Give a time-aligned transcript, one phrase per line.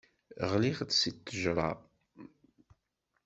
[0.51, 1.69] Ɣliɣ-d seg ttejra.